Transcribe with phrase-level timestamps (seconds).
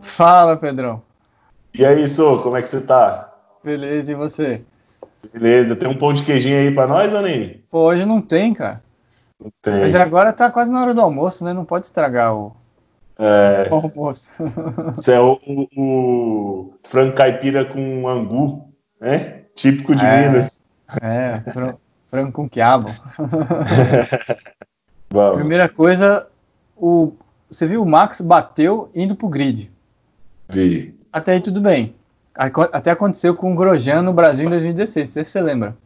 [0.00, 1.02] Fala, Pedrão.
[1.74, 3.32] E aí, Sô, como é que você tá?
[3.62, 4.62] Beleza, e você?
[5.32, 7.62] Beleza, tem um pão de queijinho aí pra nós, nem?
[7.70, 8.82] Pô, hoje não tem, cara.
[9.42, 9.80] Não tem.
[9.80, 11.52] Mas agora tá quase na hora do almoço, né?
[11.52, 12.52] Não pode estragar o,
[13.18, 14.30] É, o almoço.
[14.98, 15.38] isso é o,
[15.76, 18.68] o, frango caipira com angu,
[19.00, 19.42] né?
[19.54, 20.28] Típico de É.
[20.28, 20.64] Minas.
[21.02, 21.74] É, fran-
[22.04, 22.90] frango com quiabo.
[25.34, 26.28] Primeira coisa,
[26.76, 27.12] o,
[27.50, 29.72] você viu o Max bateu indo pro grid.
[30.48, 30.94] Vi.
[31.12, 31.94] Até aí tudo bem.
[32.34, 35.76] Até aconteceu com o Grosjean no Brasil em 2016, não sei se você lembra.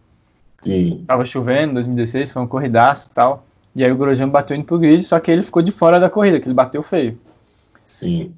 [0.63, 1.05] Sim.
[1.07, 3.47] Tava chovendo em 2016, foi um corridaço e tal.
[3.75, 6.11] E aí o Grosjean bateu indo pro grid, só que ele ficou de fora da
[6.11, 7.19] corrida, que ele bateu feio.
[7.87, 8.35] Sim.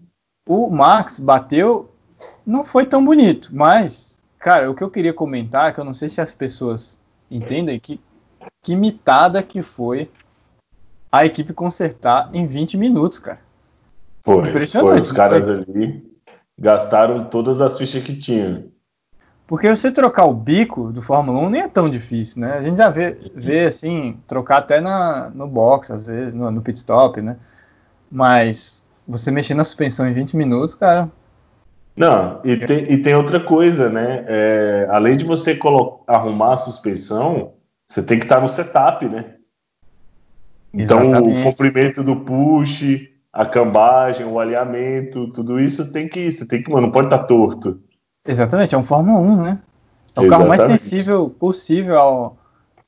[0.47, 1.91] O Max bateu,
[2.45, 5.95] não foi tão bonito, mas, cara, o que eu queria comentar, é que eu não
[5.95, 6.99] sei se as pessoas
[7.31, 7.99] entendem, que,
[8.63, 10.11] que mitada que foi
[11.11, 13.41] a equipe consertar em 20 minutos, cara.
[14.21, 14.51] Foi.
[14.51, 15.01] Impressionante, Foi.
[15.01, 15.55] Os caras foi?
[15.55, 16.12] ali
[16.63, 18.71] gastaram todas as fichas que tinham.
[19.49, 22.53] Porque você trocar o bico do Fórmula 1 nem é tão difícil, né?
[22.53, 26.63] A gente já vê, vê assim, trocar até na, no box, às vezes, no, no
[26.63, 27.37] pit stop, né?
[28.09, 31.11] Mas você mexer na suspensão em 20 minutos, cara,
[31.97, 34.25] Não, e tem, e tem outra coisa, né?
[34.29, 35.59] É, além de você
[36.07, 39.35] arrumar a suspensão, você tem que estar no setup, né?
[40.73, 41.43] Então, o Exatamente.
[41.43, 46.87] comprimento do push, a cambagem, o alinhamento, tudo isso tem que, você tem que, mano,
[46.87, 47.81] não pode estar torto.
[48.27, 49.59] Exatamente, é um Fórmula 1, né?
[50.15, 50.83] É o carro mais Exatamente.
[50.83, 52.37] sensível possível ao-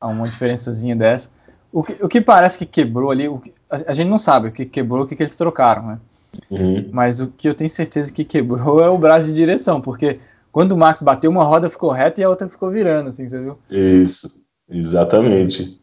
[0.01, 1.31] a uma diferençazinha dessa.
[1.73, 4.53] O que, o que parece que quebrou ali, que- a, a gente não sabe o
[4.53, 5.99] que quebrou, o que, que eles trocaram, né?
[6.51, 6.89] Uhum.
[6.93, 10.21] Mas o que eu tenho certeza que quebrou é o braço de direção, porque
[10.53, 13.41] quando o Max bateu, uma roda ficou reta e a outra ficou virando, assim, você
[13.41, 13.59] viu?
[13.71, 14.29] Isso,
[14.69, 15.81] exatamente.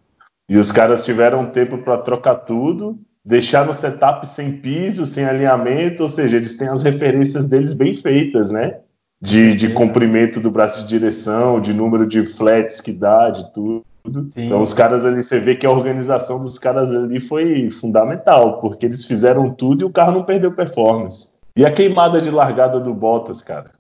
[0.47, 6.03] E os caras tiveram tempo para trocar tudo, deixar no setup sem piso, sem alinhamento,
[6.03, 8.79] ou seja, eles têm as referências deles bem feitas, né?
[9.21, 13.83] De, de comprimento do braço de direção, de número de flats que dá, de tudo.
[14.29, 14.45] Sim.
[14.45, 18.87] Então, os caras ali, você vê que a organização dos caras ali foi fundamental, porque
[18.87, 21.31] eles fizeram tudo e o carro não perdeu performance.
[21.55, 23.71] E a queimada de largada do Bottas, cara?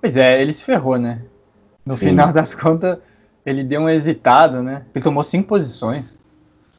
[0.00, 1.20] Pois é, ele se ferrou, né?
[1.84, 2.06] No Sim.
[2.06, 2.98] final das contas,
[3.44, 4.86] ele deu uma hesitada, né?
[4.94, 6.18] Ele tomou cinco posições.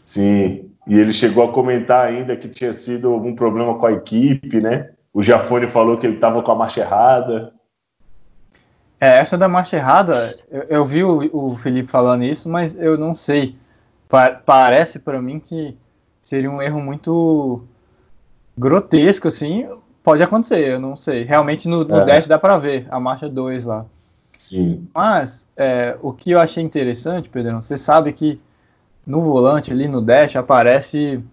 [0.03, 4.62] Sim, e ele chegou a comentar ainda que tinha sido algum problema com a equipe,
[4.62, 4.92] né?
[5.14, 7.53] O Jafone falou que ele estava com a marcha errada.
[9.00, 12.98] É, essa da marcha errada, eu, eu vi o, o Felipe falando isso, mas eu
[12.98, 13.56] não sei.
[14.09, 15.78] Pa- parece para mim que
[16.22, 17.64] seria um erro muito
[18.58, 19.68] grotesco, assim.
[20.04, 21.24] Pode acontecer, eu não sei.
[21.24, 22.06] Realmente no, no É.
[22.06, 23.86] dash dá para ver a marcha 2 lá.
[24.38, 28.40] Sim, Mas é, o que eu achei interessante, Pedrão, você sabe que
[29.07, 31.23] no volante ali no dash aparece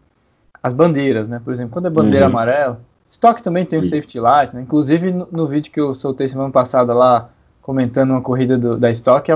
[0.63, 1.41] as bandeiras, né?
[1.45, 2.31] Por exemplo, quando é bandeira Uhum.
[2.31, 2.81] amarela,
[3.11, 4.63] Stock também tem o safety light, né?
[4.63, 7.29] Inclusive no, no vídeo que eu soltei semana passada lá,
[7.61, 9.31] comentando uma corrida do- da Stock,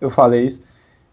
[0.00, 0.62] eu, falei isso.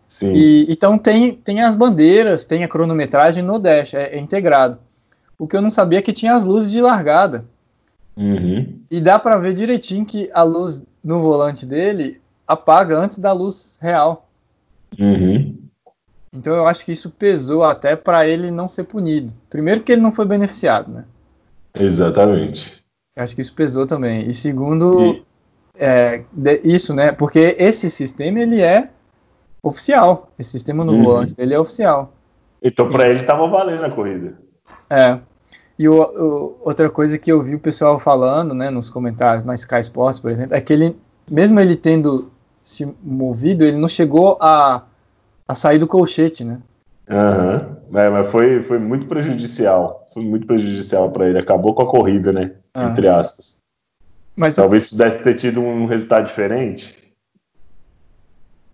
[0.08, 4.78] sim, E, então tem, tem as bandeiras, tem a cronometragem no dash, é, é integrado.
[5.40, 7.46] O que eu não sabia é que tinha as luzes de largada.
[8.16, 8.80] Uhum.
[8.90, 13.78] E dá pra ver direitinho que a luz no volante dele apaga antes da luz
[13.82, 14.30] real.
[14.98, 15.65] Uhum.
[16.36, 19.34] Então eu acho que isso pesou até pra ele não ser punido.
[19.50, 21.06] Primeiro que ele não foi beneficiado, né?
[21.74, 22.84] Exatamente.
[23.16, 24.30] Eu acho que isso pesou também.
[24.30, 25.26] E segundo, E-
[25.78, 27.12] é, de- isso, né?
[27.12, 28.84] Porque esse sistema ele é
[29.64, 30.32] oficial.
[30.38, 31.04] Esse sistema no Uhum.
[31.04, 32.14] volante dele é oficial.
[32.62, 34.38] Então, para ele, estava valendo a corrida.
[34.90, 35.20] É.
[35.78, 39.54] E o- o- outra coisa que eu vi o pessoal falando, né, nos comentários na
[39.56, 40.96] Sky Sports, por exemplo, é que ele,
[41.30, 42.32] mesmo ele tendo
[42.64, 44.84] se movido, ele não chegou a,
[45.48, 46.62] a sair do colchete, né?
[47.10, 47.78] Aham.
[47.94, 50.10] É, mas foi, foi muito prejudicial.
[50.14, 51.38] Foi muito prejudicial para ele.
[51.38, 52.54] Acabou com a corrida, né?
[52.74, 52.86] Ah.
[52.86, 53.60] Entre aspas.
[54.36, 57.14] Mas Talvez pudesse ter tido um resultado diferente.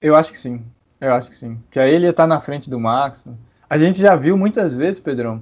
[0.02, 0.64] eu acho que sim.
[1.00, 1.60] Eu acho que sim.
[1.70, 3.26] Que aí ele ia estar na frente do Max.
[3.26, 3.34] né?
[3.70, 5.42] A gente já viu muitas vezes, Pedrão.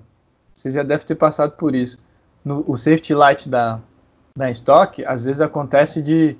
[0.53, 1.99] Você já deve ter passado por isso.
[2.43, 3.79] No, o safety light da,
[4.35, 6.35] da Stock, às vezes acontece de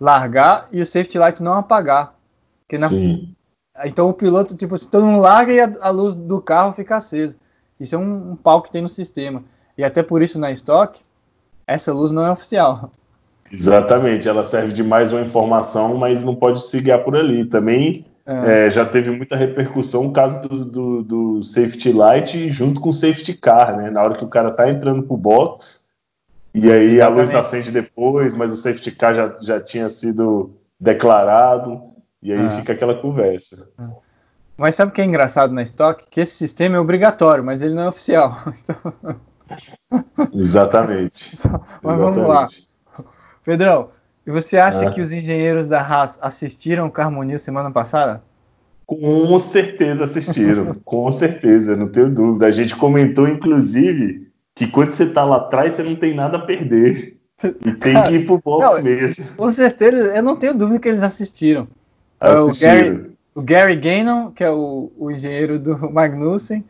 [0.00, 2.14] largar e o safety light não apagar.
[2.60, 3.34] Porque na, Sim.
[3.84, 6.96] Então o piloto, tipo, se todo mundo larga e a, a luz do carro fica
[6.96, 7.36] acesa.
[7.78, 9.42] Isso é um, um pau que tem no sistema.
[9.78, 11.00] E até por isso na Stock,
[11.66, 12.90] essa luz não é oficial.
[13.50, 17.44] Exatamente, ela serve de mais uma informação, mas não pode se guiar por ali.
[17.44, 22.80] Também É, é, já teve muita repercussão o caso do, do, do safety light junto
[22.80, 23.90] com o safety car, né?
[23.90, 25.88] Na hora que o cara tá entrando pro box,
[26.54, 27.46] e aí a luz Exatamente.
[27.46, 31.80] acende depois, mas o safety car já, já tinha sido declarado,
[32.22, 32.50] e aí Ah.
[32.50, 33.68] fica aquela conversa.
[34.56, 36.06] Mas sabe o que é engraçado na Stock?
[36.10, 38.36] Que esse sistema é obrigatório, mas ele não é oficial.
[40.22, 41.36] Então, Exatamente.
[41.82, 42.46] Mas vamos lá.
[43.44, 43.90] Pedrão,
[44.24, 44.92] e você acha ah.
[44.92, 48.22] que os engenheiros da Haas assistiram o Carmonil semana passada?
[48.86, 52.46] Com certeza assistiram, com certeza, não tenho dúvida.
[52.46, 56.46] A gente comentou, inclusive, que quando você tá lá atrás, você não tem nada a
[56.46, 57.16] perder.
[57.42, 59.24] E tem Cara, que ir pro box não, mesmo.
[59.36, 61.66] Com certeza, eu não tenho dúvida que eles assistiram.
[62.20, 62.72] Assistiram.
[62.72, 66.64] O Gary, o Gary Gannon, que é o, o engenheiro do Magnussen,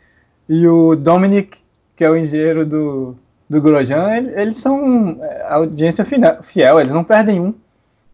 [0.49, 1.59] e o Dominic,
[1.97, 3.17] que é o engenheiro do,
[3.49, 6.05] do Grosjean, eles, eles são é, audiência
[6.43, 7.55] fiel, eles não perdem um.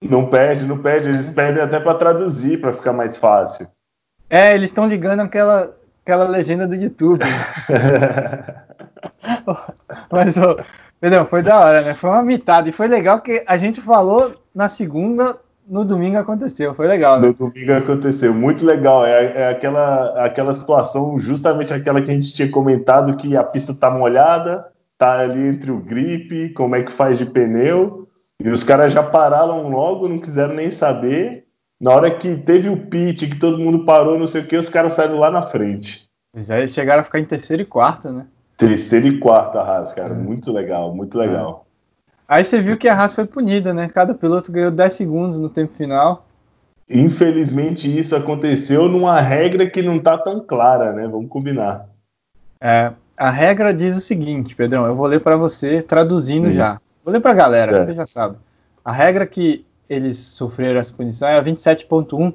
[0.00, 3.66] Não perde, não perde, eles perdem até para traduzir, para ficar mais fácil.
[4.28, 5.74] É, eles estão ligando aquela,
[6.04, 7.24] aquela legenda do YouTube.
[10.10, 10.34] Mas,
[11.00, 11.94] Pedrão, foi da hora, né?
[11.94, 12.68] Foi uma mitada.
[12.68, 16.74] E foi legal que a gente falou na segunda, no domingo aconteceu.
[16.74, 17.28] Foi legal, né?
[17.28, 18.32] No domingo aconteceu.
[18.32, 19.04] Muito legal.
[19.04, 23.74] É, é aquela, aquela situação, justamente aquela que a gente tinha comentado, que a pista
[23.74, 24.66] tá molhada,
[24.96, 28.08] tá ali entre o gripe, como é que faz de pneu.
[28.40, 31.44] E os caras já pararam logo, não quiseram nem saber.
[31.80, 34.68] Na hora que teve o pit, que todo mundo parou, não sei o que, os
[34.68, 36.06] caras saíram lá na frente.
[36.34, 38.26] Já eles chegaram a ficar em terceiro e quarto, né?
[38.56, 40.14] Terceiro e quarto a Haas, cara.
[40.14, 40.16] É.
[40.16, 41.62] Muito legal, muito legal.
[41.62, 41.65] É.
[42.28, 43.88] Aí você viu que a Haas foi punida, né?
[43.88, 46.26] Cada piloto ganhou 10 segundos no tempo final.
[46.88, 51.06] Infelizmente isso aconteceu numa regra que não tá tão clara, né?
[51.06, 51.88] Vamos combinar.
[52.60, 56.80] É, a regra diz o seguinte, Pedrão, eu vou ler para você traduzindo já.
[57.04, 57.84] Vou ler para a galera, é.
[57.84, 58.36] você já sabe.
[58.84, 62.34] A regra que eles sofreram essa punição é a 27.1.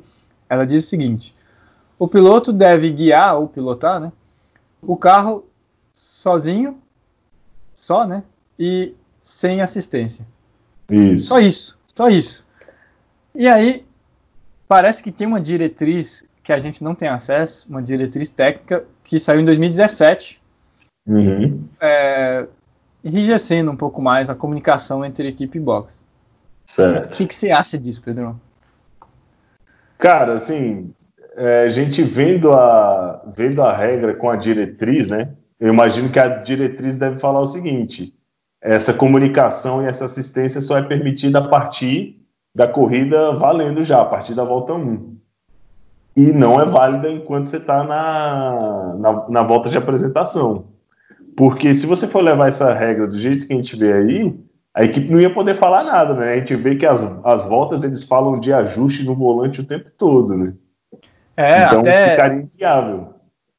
[0.50, 1.36] Ela diz o seguinte:
[2.00, 4.12] o piloto deve guiar ou pilotar, né,
[4.82, 5.46] o carro
[5.94, 6.78] sozinho,
[7.74, 8.24] só, né?
[8.58, 10.26] E sem assistência.
[10.90, 11.28] Isso.
[11.28, 12.48] Só isso, só isso.
[13.34, 13.86] E aí,
[14.68, 19.20] parece que tem uma diretriz que a gente não tem acesso, uma diretriz técnica que
[19.20, 20.42] saiu em 2017,
[21.08, 21.64] uhum.
[21.80, 22.48] é,
[23.04, 26.04] enrijecendo um pouco mais a comunicação entre equipe e box.
[26.66, 27.06] Certo.
[27.08, 28.40] O que, que você acha disso, Pedro?
[29.98, 30.94] Cara, assim,
[31.36, 35.30] é, a gente vendo a, vendo a regra com a diretriz, né?
[35.60, 38.14] Eu imagino que a diretriz deve falar o seguinte:
[38.62, 42.22] essa comunicação e essa assistência só é permitida a partir
[42.54, 45.18] da corrida valendo já, a partir da volta 1.
[46.16, 50.66] E não é válida enquanto você está na, na, na, volta de apresentação.
[51.38, 54.40] Porque se você for levar essa regra do jeito que a gente vê aí,
[54.74, 56.34] a equipe não ia poder falar nada, né?
[56.34, 59.90] A gente vê que as, as voltas eles falam de ajuste no volante o tempo
[59.98, 60.54] todo, né?
[61.36, 62.12] É, então até...
[62.12, 63.14] ficaria inviável.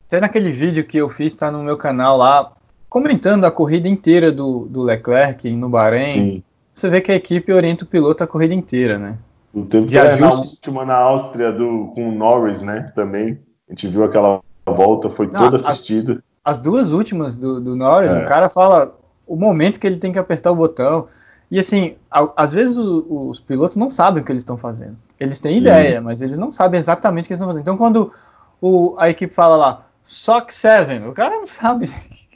[0.07, 2.53] Até naquele vídeo que eu fiz, tá no meu canal lá,
[2.93, 6.05] comentando a corrida inteira do, do Leclerc no Bahrein.
[6.05, 6.43] Sim.
[6.75, 9.17] Você vê que a equipe orienta o piloto a corrida inteira, né?
[9.55, 10.21] O tempo de ajustes...
[10.21, 12.93] na última na Áustria do, com o Norris, né?
[12.95, 13.41] Também.
[13.67, 16.23] A gente viu aquela volta, foi Não, toda assistida.
[16.45, 18.23] As, as, duas últimas do, do Norris, é.
[18.23, 18.95] o cara fala
[19.27, 21.07] o momento que ele tem que apertar o botão.
[21.51, 24.99] E assim, às vezes os, os pilotos não sabem o que eles estão fazendo.
[25.19, 27.63] Eles têm ideia, mas eles não sabem exatamente o que eles estão fazendo.
[27.63, 28.13] Então, quando
[28.61, 31.09] o, a equipe fala lá, SOC 7.
[31.09, 31.91] O cara não sabe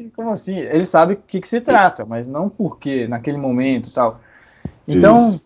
[0.04, 0.58] como assim.
[0.58, 4.20] Ele sabe o que, que se trata, mas não por quê, naquele momento tal.
[4.86, 5.38] Então,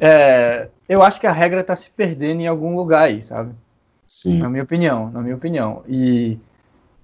[0.00, 3.52] é, eu acho que a regra está se perdendo em algum lugar aí, sabe?
[4.06, 4.38] Sim.
[4.38, 5.82] Na minha opinião, na minha opinião.
[5.88, 6.38] E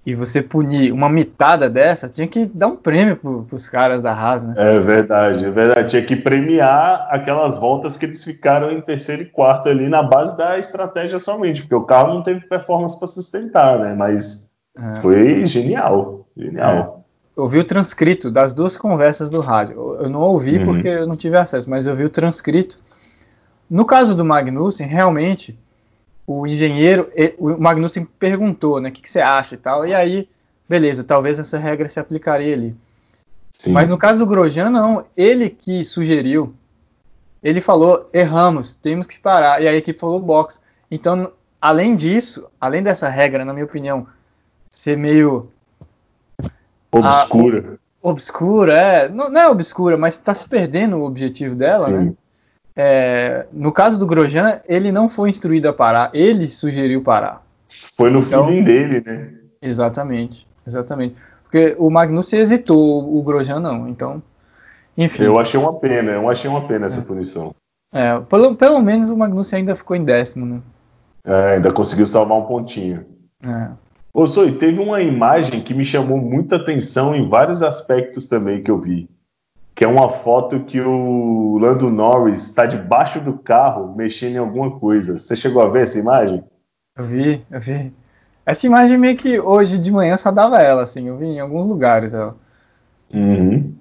[0.07, 4.13] e você punir uma mitada dessa, tinha que dar um prêmio para os caras da
[4.13, 4.55] Haas, né?
[4.57, 5.91] É verdade, é verdade.
[5.91, 10.37] Tinha que premiar aquelas voltas que eles ficaram em terceiro e quarto ali na base
[10.37, 13.95] da estratégia somente, porque o carro não teve performance para sustentar, né?
[13.95, 15.01] Mas é.
[15.01, 17.03] foi genial, genial.
[17.03, 17.41] É.
[17.41, 19.97] Eu vi o transcrito das duas conversas do rádio.
[20.01, 20.67] Eu não ouvi uhum.
[20.67, 22.79] porque eu não tive acesso, mas eu vi o transcrito.
[23.69, 25.59] No caso do Magnussen, realmente
[26.27, 30.29] o engenheiro, o Magnussen perguntou, né, o que, que, você acha e tal, e aí,
[30.69, 32.77] beleza, talvez essa regra se aplicaria ali.
[33.51, 33.73] Sim.
[33.73, 36.53] Mas no caso do Grosjean, não, ele que sugeriu,
[37.43, 40.61] ele falou, erramos, temos que parar, e a equipe falou box.
[40.91, 44.07] Então, além disso, além dessa regra, na minha opinião,
[44.69, 45.51] ser meio...
[46.99, 47.79] Obscura.
[48.03, 51.93] A, obscura, é, não, não é obscura, mas está se perdendo o objetivo dela, Sim.
[51.93, 52.13] né?
[52.79, 57.43] É, no caso do Grosjean, ele não foi instruído a parar, ele sugeriu parar.
[57.97, 59.33] Foi no então, feeling dele, né?
[59.63, 61.19] Exatamente, exatamente.
[61.43, 64.23] Porque o Magnussen hesitou, o Grosjean não, então,
[64.97, 65.23] enfim.
[65.23, 67.55] Eu achei uma pena, eu achei uma pena essa punição.
[67.93, 70.61] É, pelo, pelo menos o Magnussen ainda ficou em décimo, né?
[71.25, 73.07] É, ainda conseguiu salvar um pontinho.
[73.43, 73.71] É.
[74.17, 78.71] Ô, Zoe, teve uma imagem que me chamou muita atenção em vários aspectos também que
[78.71, 79.09] eu vi
[79.77, 84.71] que é uma foto que o Lando Norris está debaixo do carro mexendo em alguma
[84.71, 85.19] coisa.
[85.19, 86.43] Você chegou a ver essa imagem?
[86.97, 87.93] Eu vi, eu vi.
[88.47, 91.67] Essa imagem meio que hoje de manhã só dava ela, assim, eu vi em alguns
[91.67, 92.35] lugares ela.
[93.13, 93.75] Uhum.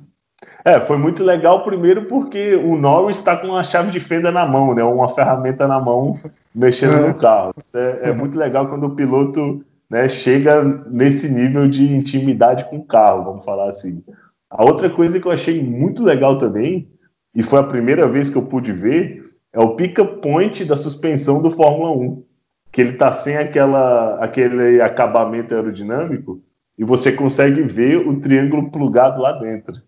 [0.66, 4.46] É, foi muito legal primeiro porque o Norris está com uma chave de fenda na
[4.46, 4.84] mão, né?
[4.84, 6.20] Uma ferramenta na mão
[6.54, 7.14] mexendo no é.
[7.14, 7.54] carro.
[7.74, 12.86] É, é, muito legal quando o piloto né, chega nesse nível de intimidade com o
[12.86, 14.04] carro, vamos falar assim.
[14.50, 16.90] A outra coisa que eu achei muito legal também,
[17.34, 21.42] e foi a primeira vez que eu pude ver, é o pick-up point da suspensão
[21.42, 22.24] do Fórmula 1.
[22.72, 26.42] Que ele tá sem aquela, aquele acabamento aerodinâmico
[26.78, 29.82] e você consegue ver o triângulo plugado lá dentro.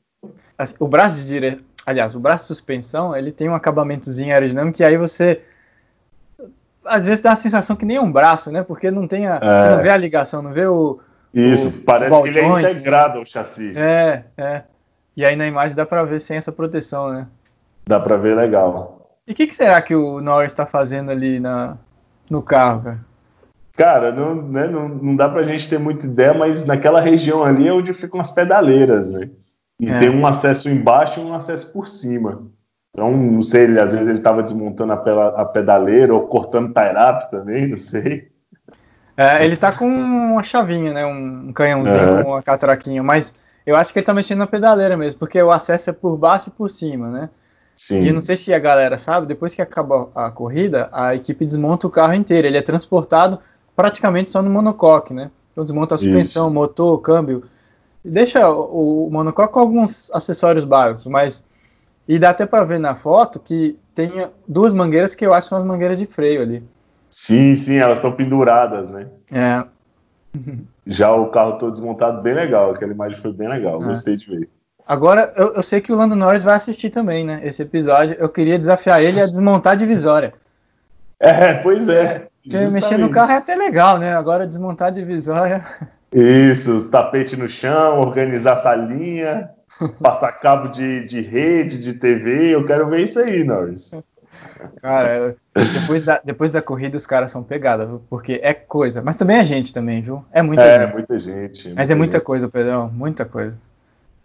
[0.80, 4.86] O braço de direção, aliás, o braço de suspensão, ele tem um acabamentozinho aerodinâmico e
[4.86, 5.42] aí você
[6.88, 8.63] às vezes dá a sensação que nem um braço, né?
[8.63, 9.60] Porque não tem a, é.
[9.60, 11.00] você não vê a ligação, não vê o
[11.34, 13.74] Isso, o, parece o que ele é integrado ao chassi.
[13.75, 14.63] É, é.
[15.15, 17.27] E aí na imagem dá para ver sem essa proteção, né?
[17.86, 19.12] Dá para ver legal.
[19.27, 21.77] E o que, que, será que o Norris está fazendo ali na,
[22.29, 23.00] no carro, cara?
[23.75, 27.67] Cara, não, né, não, não dá pra gente ter muita ideia, mas naquela região ali
[27.67, 29.29] é onde ficam as pedaleiras, né?
[29.79, 30.00] E é.
[30.00, 32.48] tem um acesso embaixo e um acesso por cima.
[32.98, 37.68] Então, não sei, ele, às vezes ele estava desmontando a, pedaleira ou cortando tie-up também,
[37.68, 38.27] não sei.
[39.16, 41.06] É, ele tá com uma chavinha, né?
[41.06, 43.36] Um canhãozinho com uma catraquinha, mas
[43.68, 46.50] eu acho que ele tá mexendo na pedaleira mesmo, porque o acesso é por baixo
[46.50, 47.30] e por cima, né?
[47.75, 48.01] Sim.
[48.01, 51.46] E eu não sei se a galera sabe, depois que acaba a corrida, a equipe
[51.46, 52.48] desmonta o carro inteiro.
[52.48, 53.38] Ele é transportado
[53.75, 55.30] praticamente só no monocoque, né?
[55.51, 56.56] Então desmonta a suspensão, Isso.
[56.56, 57.44] motor, câmbio.
[58.04, 61.46] E deixa o, o monocoque com alguns acessórios básicos, mas
[62.08, 65.50] e dá até para ver na foto que tem duas mangueiras que eu acho que
[65.50, 66.64] são as mangueiras de freio ali.
[67.10, 69.08] Sim, sim, elas estão penduradas, né?
[69.32, 69.64] É.
[70.86, 72.72] Já o carro todo desmontado, bem legal.
[72.72, 73.86] Aquela imagem foi bem legal, é.
[73.86, 74.50] gostei de ver.
[74.88, 77.42] Agora, eu, eu, sei que o Lando Norris vai assistir também, né?
[77.44, 78.16] Esse episódio.
[78.18, 80.34] Eu queria desafiar ele a desmontar a divisória.
[81.20, 82.28] É, pois é.
[82.42, 84.16] Porque mexer no carro é até legal, né?
[84.16, 85.66] Agora desmontar a divisória.
[86.14, 89.50] Isso, os tapetes no chão, organizar a salinha.
[90.02, 93.92] Passar cabo de, de rede, de TV, eu quero ver isso aí, Norris.
[94.82, 99.02] Cara, depois da, depois da corrida os caras são pegados, porque é coisa.
[99.02, 100.24] Mas também é gente também, viu?
[100.32, 100.94] É muita é, gente.
[100.94, 101.74] muita gente.
[101.76, 102.26] Mas é muita gente.
[102.26, 103.58] coisa, Pedrão, muita coisa.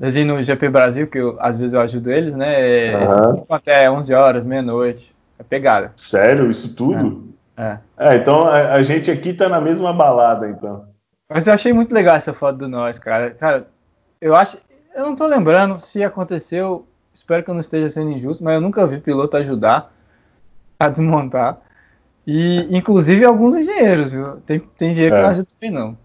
[0.01, 2.97] Ali no GP Brasil, que eu, às vezes eu ajudo eles, né?
[2.97, 3.47] Uhum.
[3.49, 5.15] Até 11 horas, meia-noite.
[5.39, 5.93] É pegada.
[5.97, 6.51] Sério?
[6.51, 7.33] Isso tudo?
[7.57, 7.63] É.
[7.63, 10.87] É, é então a, a, gente aqui tá na mesma balada, então.
[11.29, 13.31] Mas eu achei muito legal essa foto do nós, cara.
[13.31, 13.67] Cara,
[14.21, 14.59] eu acho.
[14.95, 16.87] Eu não tô lembrando se aconteceu.
[17.15, 19.93] Espero que eu não esteja sendo injusto, mas eu nunca vi piloto ajudar
[20.79, 21.61] a desmontar.
[22.27, 24.37] E, inclusive, alguns engenheiros, viu?
[24.47, 25.19] Tem, tem engenheiro é.
[25.19, 25.99] que não ajuda também, não.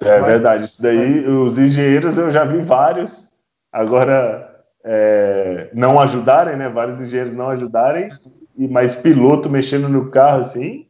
[0.00, 0.64] É mas, verdade.
[0.64, 3.30] Isso daí, os engenheiros eu já vi vários.
[3.72, 6.68] Agora, é, não ajudarem, né?
[6.68, 8.08] Vários engenheiros não ajudarem.
[8.56, 10.86] E mais piloto mexendo no carro assim.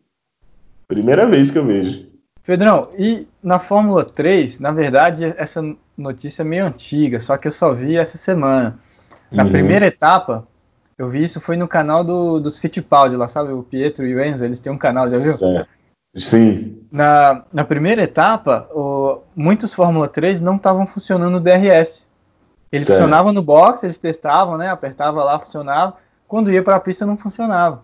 [0.88, 2.07] Primeira vez que eu vejo.
[2.45, 5.61] Pedrão, e na Fórmula 3, na verdade, essa
[5.97, 8.79] notícia meio antiga, só que eu só vi essa semana.
[9.31, 9.53] Na uhum.
[9.53, 10.47] primeira etapa,
[10.99, 13.53] eu vi isso foi no canal do, dos Fittipaldi lá, sabe?
[13.53, 15.33] O Pietro e o Enzo, eles têm um canal, já viu?
[15.33, 15.69] Certo.
[16.17, 16.83] Sim.
[16.91, 22.09] Na, na primeira etapa, o, muitos Fórmula 3 não estavam funcionando o DRS.
[22.73, 22.99] Eles certo.
[22.99, 24.71] funcionavam no box, eles testavam, né?
[24.71, 25.95] Apertava lá, funcionava.
[26.26, 27.83] Quando ia para a pista, não funcionava.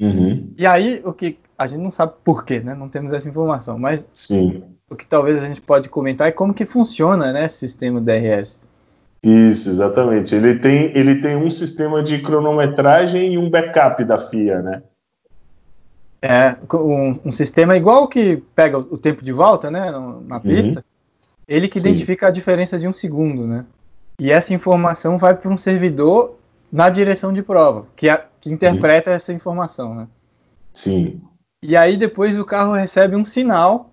[0.00, 0.52] Uhum.
[0.56, 2.74] E aí, o que a gente não sabe por quê, né?
[2.74, 4.62] Não temos essa informação, mas Sim.
[4.88, 8.60] O que talvez a gente pode comentar é como que funciona, né, esse sistema DRS.
[9.22, 10.34] Isso, exatamente.
[10.34, 14.82] Ele tem, ele tem um sistema de cronometragem e um backup da FIA, né?
[16.22, 19.92] É, um, um sistema igual que pega o tempo de volta, né,
[20.26, 20.84] na pista, uhum.
[21.46, 21.88] ele que Sim.
[21.88, 23.64] identifica a diferença de um segundo, né?
[24.18, 26.36] E essa informação vai para um servidor
[26.72, 29.16] na direção de prova, que, a, que interpreta uhum.
[29.16, 30.08] essa informação, né?
[30.72, 31.20] Sim.
[31.62, 33.90] E aí depois o carro recebe um sinal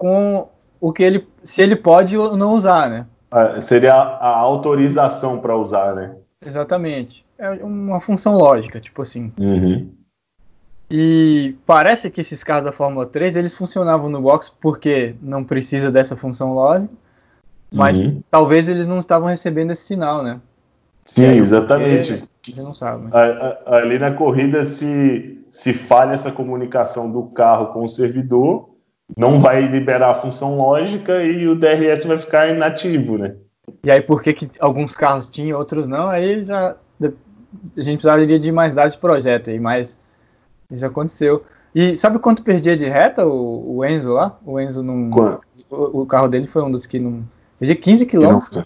[0.00, 0.48] com
[0.80, 3.06] o que ele, se ele pode ou não usar, né?
[3.30, 6.16] Ah, seria a autorização para usar, né?
[6.42, 7.26] Exatamente.
[7.38, 9.30] É uma função lógica, tipo assim.
[9.38, 9.90] Uhum.
[10.90, 15.92] E parece que esses carros da Fórmula 3 eles funcionavam no box porque não precisa
[15.92, 16.90] dessa função lógica,
[17.70, 18.22] mas uhum.
[18.30, 20.40] talvez eles não estavam recebendo esse sinal, né?
[21.04, 22.12] Sim, exatamente.
[22.14, 23.10] A gente não sabe.
[23.66, 28.69] Ali na corrida, se se falha essa comunicação do carro com o servidor,
[29.16, 33.34] não vai liberar a função lógica e o DRS vai ficar inativo, né?
[33.84, 36.08] E aí por que, que alguns carros tinham, outros não?
[36.08, 36.76] Aí já
[37.76, 39.98] a gente precisaria de mais dados de projeto aí, mas
[40.70, 41.44] isso aconteceu.
[41.74, 44.38] E sabe quanto perdia de reta o, o Enzo lá?
[44.44, 45.10] O Enzo não.
[45.70, 47.22] O, o, carro dele foi um dos que não.
[47.58, 48.64] Perdia 15 quilômetros.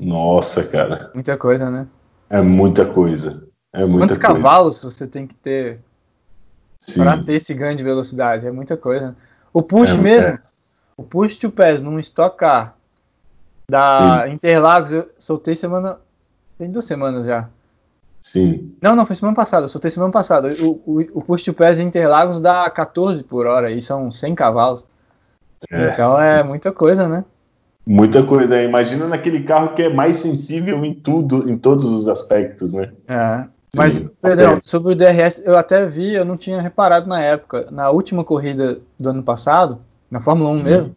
[0.00, 1.10] Nossa, cara.
[1.14, 1.86] Muita coisa, né?
[2.30, 3.46] É muita coisa.
[3.72, 4.34] É muita Quantos coisa.
[4.34, 5.80] cavalos você tem que ter
[6.96, 8.46] para ter esse ganho de velocidade?
[8.46, 9.16] É muita coisa.
[9.54, 10.38] O push é, mesmo, é.
[10.96, 12.76] o push to pass num Stock Car,
[13.70, 14.32] Da Sim.
[14.32, 15.98] Interlagos, eu soltei semana.
[16.58, 17.48] Tem duas semanas já.
[18.20, 18.74] Sim.
[18.82, 20.50] Não, não, foi semana passada, eu soltei semana passada.
[20.60, 24.86] O, o, o push to pass Interlagos dá 14 por hora e são 100 cavalos.
[25.70, 27.24] É, então é muita coisa, né?
[27.86, 28.60] Muita coisa.
[28.60, 32.92] Imagina naquele carro que é mais sensível em tudo, em todos os aspectos, né?
[33.06, 33.53] É.
[33.74, 37.68] Mas, Sim, Pedrão, sobre o DRS, eu até vi, eu não tinha reparado na época.
[37.70, 40.62] Na última corrida do ano passado, na Fórmula 1 hum.
[40.62, 40.96] mesmo,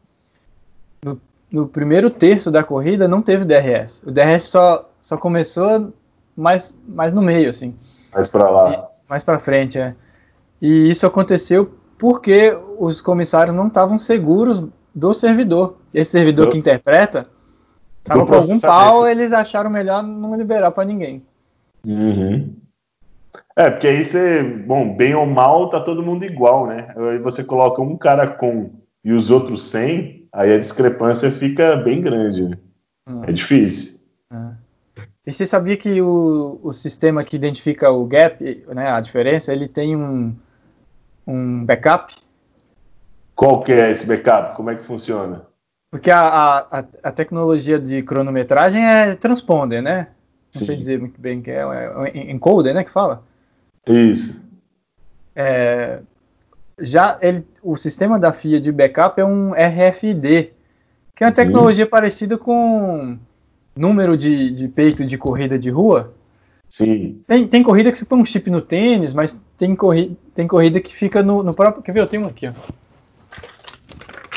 [1.03, 4.01] no, no, primeiro terço da corrida não teve DRS.
[4.05, 5.93] O DRS só, só começou
[6.35, 7.75] mais, mais no meio, assim.
[8.13, 8.71] Mais para lá.
[8.71, 9.95] E, mais para frente, é.
[10.61, 15.77] E isso aconteceu porque os comissários não estavam seguros do servidor.
[15.93, 17.27] Esse servidor do, que interpreta
[17.99, 21.23] estava com algum pau, eles acharam melhor não liberar para ninguém.
[21.85, 22.55] Uhum.
[23.57, 26.93] É, porque aí você, bom, bem ou mal, tá todo mundo igual, né?
[26.95, 28.69] Aí você coloca um cara com
[29.03, 32.43] e os outros sem, aí a discrepância fica bem grande.
[32.43, 32.57] Né?
[33.09, 33.23] Hum.
[33.23, 34.05] É difícil.
[34.31, 34.51] É.
[35.25, 39.67] E você sabia que o, o sistema que identifica o gap, né, a diferença, ele
[39.67, 40.35] tem um,
[41.25, 42.13] um backup?
[43.33, 44.55] Qual que é esse backup?
[44.55, 45.47] Como é que funciona?
[45.89, 50.09] Porque a, a, a tecnologia de cronometragem é transponder, né?
[50.53, 50.65] Não Sim.
[50.65, 53.23] sei dizer muito bem que é, é, é encoder, né, que fala?
[53.87, 54.43] Isso.
[55.35, 55.99] É,
[56.79, 60.53] já ele, o sistema da FIA de backup é um RFID,
[61.15, 61.89] que é uma tecnologia uhum.
[61.89, 63.17] parecida com
[63.75, 66.13] número de, de peito de corrida de rua.
[66.69, 67.21] Sim.
[67.25, 70.79] Tem, tem corrida que você põe um chip no tênis, mas tem, corri, tem corrida
[70.79, 71.81] que fica no, no próprio.
[71.81, 72.01] Quer ver?
[72.01, 72.53] Eu tenho um aqui, ó.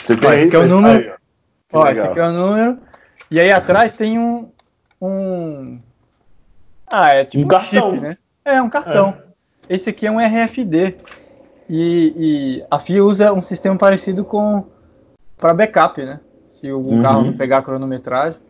[0.00, 1.10] Você tem ó, esse aqui é o número.
[1.10, 1.12] Aí,
[1.72, 2.78] ó, ó esse aqui é o número.
[3.30, 4.48] E aí atrás tem um.
[5.00, 5.80] um
[6.86, 7.90] ah, é tipo um, um cartão.
[7.90, 8.16] chip, né?
[8.44, 9.14] É, um cartão.
[9.26, 9.29] É.
[9.70, 10.96] Esse aqui é um RFD.
[11.68, 14.64] E, e, a FIA usa um sistema parecido com
[15.38, 16.18] para backup, né?
[16.44, 17.00] Se o uhum.
[17.00, 18.40] carro não pegar a cronometragem.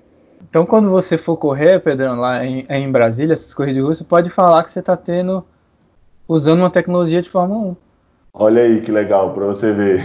[0.49, 4.31] Então, quando você for correr, Pedrão, lá em, em Brasília, essas corridas de você pode
[4.31, 5.45] falar que você está tendo
[6.27, 7.77] usando uma tecnologia de Fórmula 1.
[8.33, 10.03] Olha aí que legal para você ver.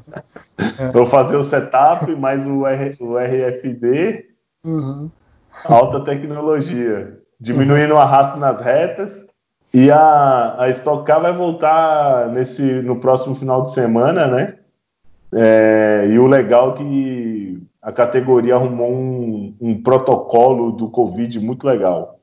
[0.92, 4.26] Vou fazer o setup mais o, R, o RFD,
[4.62, 5.10] uhum.
[5.64, 9.26] alta tecnologia, diminuindo o arrasto nas retas.
[9.74, 14.54] E a, a Stock Car vai voltar nesse, no próximo final de semana, né?
[15.32, 21.66] É, e o legal é que a categoria arrumou um, um protocolo do Covid muito
[21.66, 22.20] legal.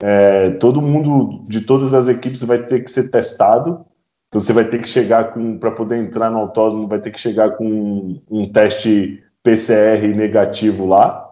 [0.00, 3.84] É, todo mundo de todas as equipes vai ter que ser testado.
[4.28, 7.20] Então você vai ter que chegar com para poder entrar no autódromo, vai ter que
[7.20, 11.25] chegar com um, um teste PCR negativo lá.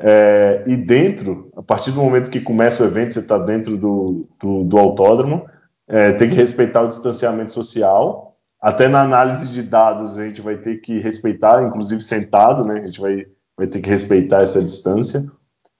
[0.00, 4.28] É, e dentro, a partir do momento que começa o evento, você está dentro do,
[4.40, 5.46] do, do autódromo,
[5.88, 8.28] é, tem que respeitar o distanciamento social
[8.60, 12.80] até na análise de dados a gente vai ter que respeitar, inclusive sentado, né?
[12.80, 15.24] A gente vai, vai ter que respeitar essa distância.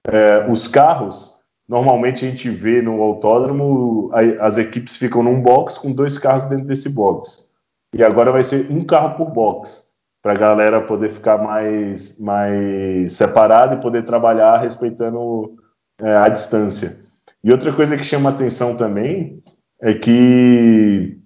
[0.07, 1.35] É, os carros,
[1.69, 6.67] normalmente a gente vê no autódromo, as equipes ficam num box com dois carros dentro
[6.67, 7.53] desse box.
[7.93, 9.88] E agora vai ser um carro por box,
[10.29, 15.57] para a galera poder ficar mais, mais separada e poder trabalhar respeitando
[16.03, 17.03] é, a distância.
[17.43, 19.43] E outra coisa que chama atenção também
[19.81, 21.19] é que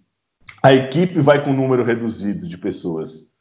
[0.63, 3.33] a equipe vai com um número reduzido de pessoas.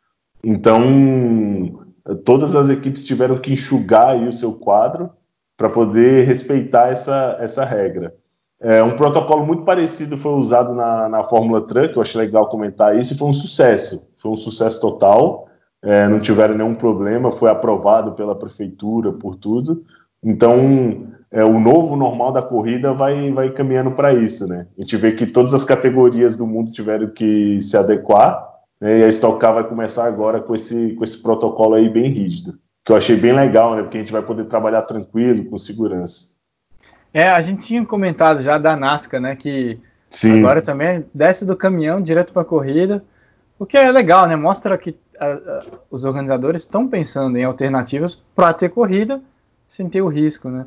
[0.44, 1.86] Então,
[2.26, 5.12] todas as equipes tiveram que enxugar o seu quadro
[5.56, 8.16] para poder respeitar essa, essa regra.
[8.60, 12.98] É, um protocolo muito parecido foi usado na, na Fórmula Truck, eu achei legal comentar
[12.98, 15.51] isso, e foi um sucesso, foi um sucesso total,
[15.84, 19.84] é, não tiveram nenhum problema, foi aprovado pela prefeitura, por tudo.
[20.24, 24.68] Então, é, o novo normal da corrida vai, vai caminhando para isso, né?
[24.78, 28.48] A gente vê que todas as categorias do mundo tiveram que se adequar,
[28.80, 29.00] né?
[29.00, 32.60] E a Stock Car vai começar agora com esse, com esse protocolo aí bem rígido,
[32.86, 33.82] que eu achei bem legal, né?
[33.82, 36.32] Porque a gente vai poder trabalhar tranquilo, com segurança.
[37.14, 39.36] É, a gente tinha comentado já da NASCAR, né?
[39.36, 40.40] Que Sim.
[40.40, 43.04] agora também desce do caminhão direto para a corrida,
[43.58, 44.36] o que é legal, né?
[44.36, 49.22] Mostra que a, os organizadores estão pensando em alternativas para ter corrida
[49.68, 50.66] sem ter o risco, né?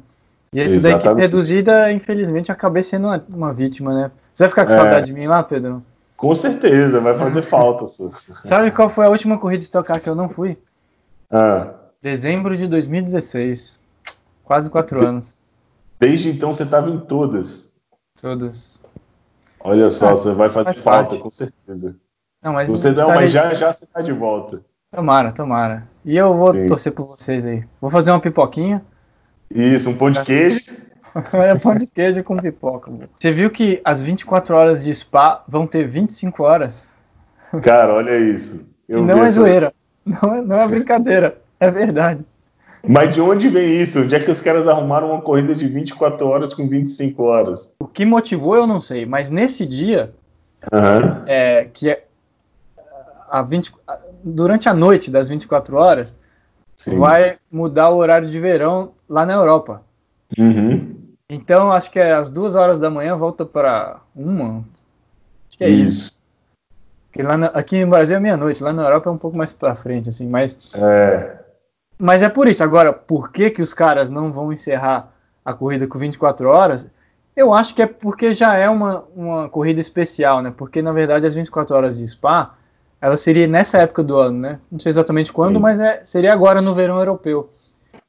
[0.52, 4.10] E esse da equipe reduzida, infelizmente, acabei sendo uma, uma, vítima, né?
[4.32, 4.76] Você vai ficar com é.
[4.76, 5.82] saudade de mim lá, Pedro?
[6.16, 7.84] Com certeza, vai fazer falta.
[8.46, 10.56] Sabe qual foi a última corrida de tocar que eu não fui?
[11.28, 11.74] Ah.
[12.00, 13.80] Dezembro de 2016.
[14.44, 15.36] Quase quatro anos.
[15.98, 17.72] Desde então você estava em todas.
[18.20, 18.80] Todas.
[19.58, 21.18] Olha só, ah, você vai fazer falta, parte.
[21.22, 21.96] com certeza.
[22.44, 24.60] Não, mas você não, mas já já você está de volta.
[24.94, 25.88] Tomara, tomara.
[26.04, 26.66] E eu vou Sim.
[26.66, 27.64] torcer por vocês aí.
[27.80, 28.84] Vou fazer uma pipoquinha.
[29.50, 30.60] Isso, um pão de queijo.
[31.32, 32.92] é pão de queijo com pipoca.
[33.18, 36.92] Você viu que as 24 horas de spa vão ter 25 horas?
[37.62, 38.68] Cara, olha isso.
[38.86, 39.40] Eu e não é essa...
[39.40, 39.72] zoeira.
[40.04, 41.38] Não é, não é brincadeira.
[41.58, 42.26] É verdade.
[42.86, 44.00] Mas de onde vem isso?
[44.00, 47.74] Onde é que os caras arrumaram uma corrida de 24 horas com 25 horas?
[47.80, 50.12] O que motivou eu não sei, mas nesse dia,
[50.70, 51.22] uhum.
[51.26, 52.04] é, que é
[53.28, 53.72] a 20,
[54.22, 56.16] durante a noite das 24 horas,
[56.76, 56.98] Sim.
[56.98, 59.82] vai mudar o horário de verão lá na Europa.
[60.38, 60.96] Uhum.
[61.28, 64.64] Então, acho que é às duas horas da manhã, volta para uma.
[65.48, 66.22] Acho que é isso.
[67.16, 67.24] isso.
[67.26, 69.74] Lá na, aqui no Brasil é meia-noite, lá na Europa é um pouco mais para
[69.74, 70.70] frente, assim, mas.
[70.74, 71.38] É.
[71.98, 72.62] Mas é por isso.
[72.62, 75.12] Agora, por que, que os caras não vão encerrar
[75.44, 76.86] a corrida com 24 horas?
[77.36, 80.52] Eu acho que é porque já é uma, uma corrida especial, né?
[80.56, 82.54] Porque, na verdade, as 24 horas de Spa,
[83.04, 84.58] ela seria nessa época do ano, né?
[84.72, 85.60] Não sei exatamente quando, Sim.
[85.60, 87.50] mas é, seria agora no verão europeu.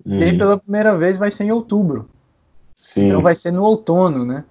[0.05, 0.17] Uhum.
[0.17, 0.37] E aí, uhum.
[0.37, 2.07] pela primeira vez, vai ser em outubro.
[2.73, 3.07] Sim.
[3.07, 4.45] Então vai ser no outono, né?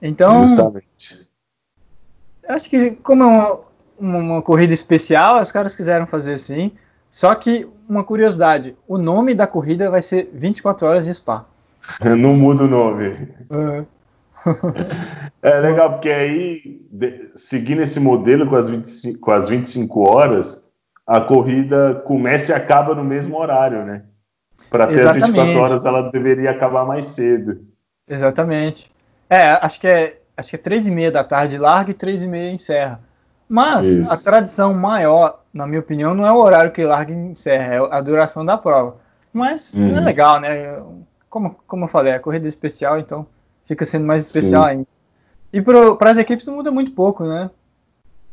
[0.00, 0.46] Então.
[0.46, 1.26] Justamente.
[2.48, 3.60] Acho que, como é uma,
[3.98, 6.70] uma, uma corrida especial, os caras quiseram fazer assim.
[7.10, 11.46] Só que, uma curiosidade: o nome da corrida vai ser 24 Horas de Spa.
[12.16, 13.06] Não muda o nome.
[13.50, 13.84] É.
[15.42, 16.80] é legal, porque aí,
[17.34, 20.70] seguindo esse modelo com as, 25, com as 25 horas,
[21.06, 24.02] a corrida começa e acaba no mesmo horário, né?
[24.70, 25.24] Para ter Exatamente.
[25.24, 27.66] as 24 horas, ela deveria acabar mais cedo.
[28.08, 28.90] Exatamente.
[29.28, 32.22] É, acho que é, acho que é 3 e meia da tarde larga e 3
[32.22, 33.00] e meia encerra.
[33.48, 34.12] Mas Isso.
[34.12, 37.78] a tradição maior, na minha opinião, não é o horário que larga e encerra, é
[37.78, 38.96] a duração da prova.
[39.32, 39.96] Mas uhum.
[39.96, 40.82] é legal, né?
[41.28, 43.26] Como, como eu falei, é corrida especial, então
[43.66, 44.70] fica sendo mais especial Sim.
[44.70, 44.86] ainda.
[45.52, 47.50] E para as equipes não muda muito pouco, né?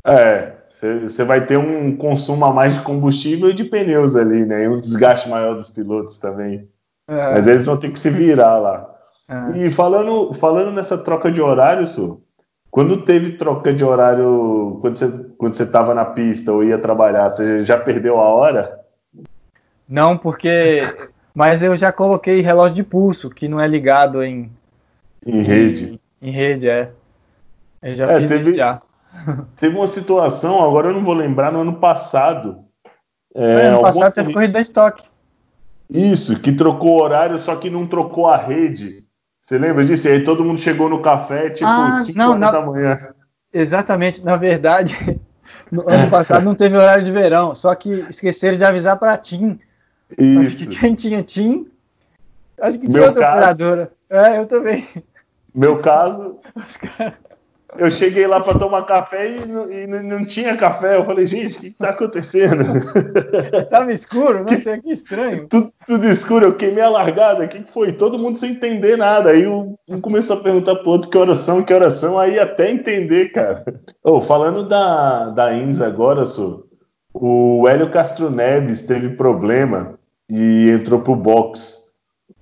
[0.04, 4.64] É, você vai ter um consumo a mais de combustível e de pneus ali, né?
[4.64, 6.68] E um desgaste maior dos pilotos também.
[7.08, 7.34] É.
[7.34, 8.90] Mas eles vão ter que se virar lá.
[9.30, 9.66] É.
[9.66, 12.24] E falando, falando nessa troca de horário, Su,
[12.72, 17.30] quando teve troca de horário, quando você quando você estava na pista ou ia trabalhar,
[17.30, 18.80] você já perdeu a hora?
[19.88, 20.82] Não, porque.
[21.34, 24.50] Mas eu já coloquei relógio de pulso, que não é ligado em.
[25.26, 26.00] Em rede.
[26.22, 26.92] Em, em rede, é.
[27.82, 28.42] Eu já é, fiz teve...
[28.42, 28.82] isso já.
[29.56, 32.64] Teve uma situação, agora eu não vou lembrar, no ano passado.
[33.36, 35.04] É, ano passado teve corrida da estoque.
[35.90, 39.04] Isso, que trocou o horário, só que não trocou a rede.
[39.42, 40.08] Você lembra disso?
[40.08, 42.52] E aí todo mundo chegou no café, tipo, ah, 5 horas na...
[42.52, 43.10] da manhã.
[43.54, 45.20] Exatamente, na verdade,
[45.70, 49.18] no ano passado não teve horário de verão, só que esqueceram de avisar para a
[49.18, 49.60] TIM.
[50.18, 50.42] Isso.
[50.42, 51.70] Acho que quem tinha TIM,
[52.62, 53.38] acho que tinha Meu outra caso...
[53.38, 53.92] operadora.
[54.10, 54.86] É, eu também.
[55.54, 56.38] Meu caso,
[57.78, 60.98] eu cheguei lá para tomar café e, não, e não, tinha café.
[60.98, 62.64] Eu falei, gente, o que está acontecendo?
[63.70, 65.48] Tava escuro, não sei, que estranho.
[65.48, 67.46] Tudo, tudo, escuro, eu queimei a largada.
[67.46, 67.94] O que, que foi?
[67.94, 69.32] Todo mundo sem entender nada.
[69.32, 73.64] Aí um, começou a perguntar pro outro que oração, que oração, aí até entender, cara.
[74.04, 76.66] Oh, falando da, da INSA agora, Su,
[77.14, 79.98] o Hélio Castro Neves teve problema
[80.30, 81.81] e entrou pro box.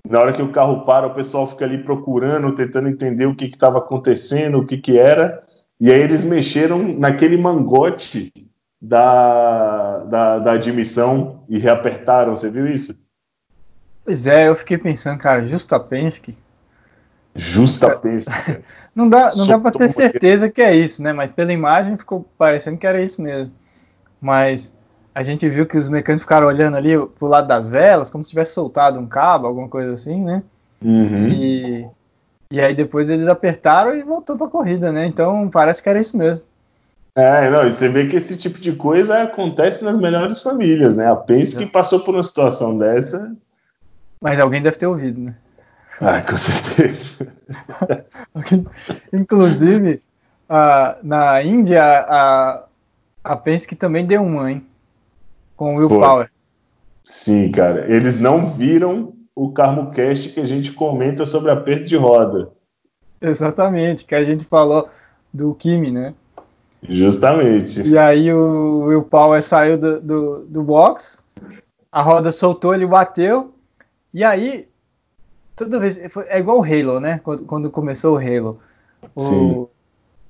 [0.07, 3.45] Na hora que o carro para, o pessoal fica ali procurando, tentando entender o que
[3.45, 5.43] estava acontecendo, o que, que era.
[5.79, 8.33] E aí eles mexeram naquele mangote
[8.81, 12.35] da, da, da admissão e reapertaram.
[12.35, 12.97] Você viu isso?
[14.03, 16.35] Pois é, eu fiquei pensando, cara, justa Penske.
[17.35, 18.31] Justa Penske.
[18.95, 21.13] não dá, não dá para ter certeza que é isso, né?
[21.13, 23.53] Mas pela imagem ficou parecendo que era isso mesmo.
[24.19, 24.71] Mas
[25.19, 28.29] a gente viu que os mecânicos ficaram olhando ali pro lado das velas, como se
[28.29, 30.41] tivesse soltado um cabo, alguma coisa assim, né?
[30.81, 31.27] Uhum.
[31.27, 31.85] E,
[32.49, 35.05] e aí depois eles apertaram e voltou para a corrida, né?
[35.05, 36.45] Então parece que era isso mesmo.
[37.15, 41.11] É, não, e você vê que esse tipo de coisa acontece nas melhores famílias, né?
[41.11, 43.35] A Penske que passou por uma situação dessa.
[44.21, 45.35] Mas alguém deve ter ouvido, né?
[45.99, 47.27] Ah, com certeza.
[49.11, 50.01] Inclusive,
[50.47, 52.63] a, na Índia, a,
[53.21, 54.68] a Penske também deu uma, hein?
[55.59, 55.99] Com o Will Foi.
[55.99, 56.31] Power.
[57.03, 57.93] Sim, cara.
[57.93, 62.49] Eles não viram o CarmoCast que a gente comenta sobre aperto de roda.
[63.19, 64.87] Exatamente, que a gente falou
[65.33, 66.13] do Kimi, né?
[66.81, 67.81] Justamente.
[67.81, 71.19] E aí o Will Power saiu do, do, do box,
[71.91, 73.53] a roda soltou, ele bateu,
[74.13, 74.65] e aí
[75.57, 77.19] toda vez é igual o Halo, né?
[77.21, 78.59] Quando, quando começou o Halo.
[79.13, 79.67] O, Sim.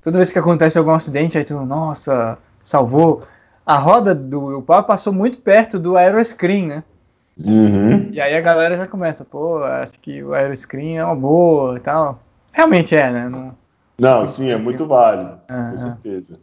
[0.01, 3.21] Toda vez que acontece algum acidente, aí tu, nossa, salvou
[3.69, 6.83] a roda do Will Power passou muito perto do aeroscreen, né?
[7.37, 8.09] Uhum.
[8.11, 11.79] E aí a galera já começa, pô, acho que o aeroscreen é uma boa e
[11.79, 12.19] tal.
[12.51, 13.27] Realmente é, né?
[13.29, 13.55] Não,
[13.99, 16.39] Não sim, é muito válido, com certeza.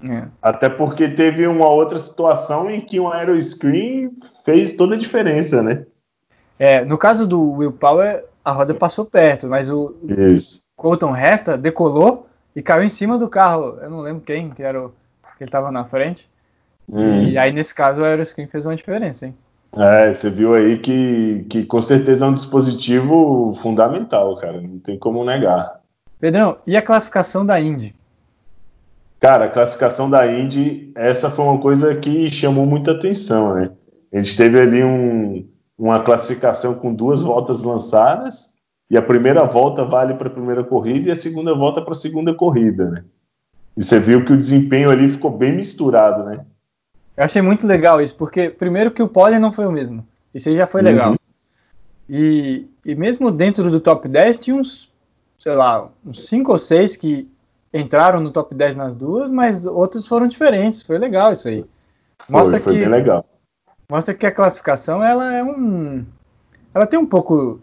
[0.00, 0.28] É.
[0.40, 4.12] Até porque teve uma outra situação em que um aeroscreen
[4.44, 5.84] fez toda a diferença, né?
[6.56, 10.62] É, no caso do Will Power, a roda passou perto, mas o Isso.
[10.76, 13.76] Colton Herta decolou e caiu em cima do carro.
[13.82, 14.90] Eu não lembro quem, que era o
[15.36, 16.32] que ele estava na frente.
[16.88, 17.24] Hum.
[17.28, 19.34] E aí, nesse caso, o aeroscreen fez uma diferença, hein?
[19.76, 24.60] É, você viu aí que, que com certeza é um dispositivo fundamental, cara.
[24.60, 25.80] Não tem como negar.
[26.20, 27.94] Pedrão, e a classificação da Indy?
[29.18, 33.70] Cara, a classificação da Indy, essa foi uma coisa que chamou muita atenção, né?
[34.12, 38.54] A gente teve ali um, uma classificação com duas voltas lançadas,
[38.90, 41.96] e a primeira volta vale para a primeira corrida e a segunda volta para a
[41.96, 43.04] segunda corrida, né?
[43.76, 46.44] E você viu que o desempenho ali ficou bem misturado, né?
[47.16, 50.06] Eu achei muito legal isso, porque primeiro que o pole não foi o mesmo.
[50.34, 51.10] Isso aí já foi legal.
[51.10, 51.16] Uhum.
[52.08, 54.92] E, e mesmo dentro do top 10 tinha uns,
[55.38, 57.28] sei lá, uns 5 ou 6 que
[57.72, 60.82] entraram no top 10 nas duas, mas outros foram diferentes.
[60.82, 61.64] Foi legal isso aí.
[62.28, 63.24] Mostra foi, foi que, bem legal.
[63.88, 66.04] Mostra que a classificação ela é um.
[66.74, 67.60] Ela tem um pouco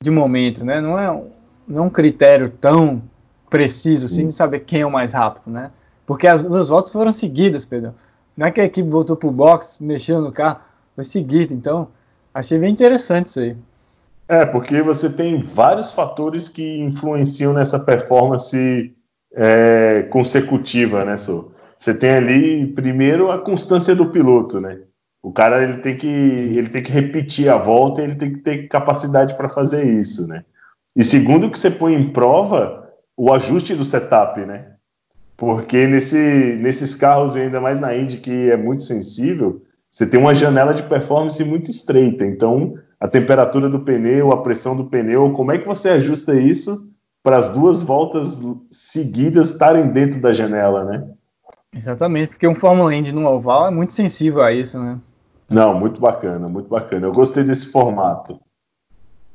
[0.00, 0.80] de momentos, né?
[0.80, 1.24] Não é,
[1.68, 3.02] não é um critério tão
[3.50, 5.70] preciso assim de saber quem é o mais rápido, né?
[6.06, 7.94] Porque as duas voltas foram seguidas, Pedro.
[8.40, 10.60] Não é que a equipe voltou pro box, mexeu no carro,
[10.94, 11.52] foi seguida.
[11.52, 11.88] Então,
[12.32, 13.54] achei bem interessante isso aí.
[14.26, 18.96] É, porque você tem vários fatores que influenciam nessa performance
[19.34, 21.52] é, consecutiva, né, Sô?
[21.78, 24.78] Você tem ali, primeiro, a constância do piloto, né?
[25.22, 28.68] O cara ele tem que, ele tem que repetir a volta, ele tem que ter
[28.68, 30.46] capacidade para fazer isso, né?
[30.96, 34.76] E segundo, que você põe em prova o ajuste do setup, né?
[35.40, 36.18] Porque nesse,
[36.60, 40.82] nesses carros, ainda mais na Indy, que é muito sensível, você tem uma janela de
[40.82, 42.26] performance muito estreita.
[42.26, 46.92] Então, a temperatura do pneu, a pressão do pneu, como é que você ajusta isso
[47.22, 51.08] para as duas voltas seguidas estarem dentro da janela, né?
[51.74, 55.00] Exatamente, porque um Fórmula Indy no oval é muito sensível a isso, né?
[55.48, 57.06] Não, muito bacana, muito bacana.
[57.06, 58.38] Eu gostei desse formato.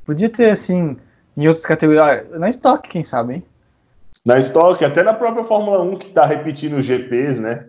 [0.06, 0.98] Podia ter, assim,
[1.36, 3.44] em outras categorias, na estoque, quem sabe, hein?
[4.26, 7.66] Na estoque, até na própria Fórmula 1, que está repetindo os GPs, né?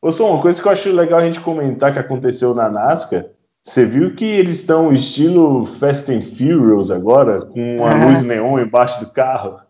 [0.00, 3.26] Ou só uma coisa que eu acho legal a gente comentar que aconteceu na NASCAR,
[3.62, 8.06] você viu que eles estão estilo Fast and Furious agora, com a é.
[8.06, 9.60] luz neon embaixo do carro?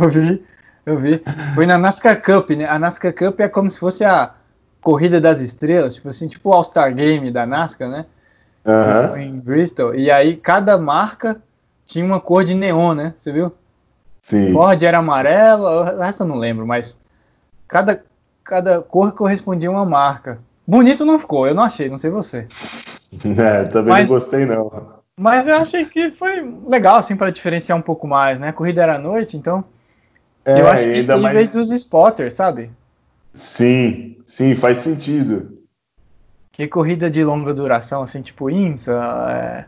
[0.00, 0.44] Eu vi,
[0.86, 1.22] eu vi.
[1.54, 2.66] Foi na NASCAR Cup, né?
[2.66, 4.34] A NASCAR Cup é como se fosse a
[4.80, 8.04] Corrida das Estrelas, tipo assim, tipo o All-Star Game da NASCAR, né?
[8.64, 9.16] Uhum.
[9.16, 9.94] Em Bristol.
[9.94, 11.42] E aí cada marca
[11.84, 13.14] tinha uma cor de neon, né?
[13.18, 13.52] Você viu?
[14.22, 14.52] Sim.
[14.52, 16.96] Ford era amarelo, o resto eu não lembro, mas
[17.66, 18.02] cada,
[18.44, 20.38] cada cor correspondia a uma marca.
[20.66, 22.46] Bonito não ficou, eu não achei, não sei você.
[23.36, 25.02] É, também mas, não gostei não.
[25.20, 28.48] Mas eu achei que foi legal, assim, para diferenciar um pouco mais, né?
[28.48, 29.62] A corrida era à noite, então.
[30.46, 31.34] É, eu acho que isso mais...
[31.34, 32.70] em vez dos spotters, sabe?
[33.34, 35.58] Sim, sim, faz sentido.
[36.50, 39.66] Que corrida de longa duração, assim, tipo IMSA.